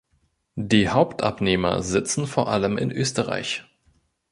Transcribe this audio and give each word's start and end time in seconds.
Die 0.55 0.89
Hauptabnehmer 0.89 1.83
sitzen 1.83 2.25
vor 2.25 2.47
allem 2.49 2.79
in 2.79 2.91
Österreich. 2.91 3.65